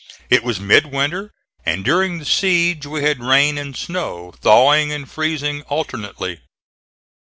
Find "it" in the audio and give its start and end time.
0.31-0.43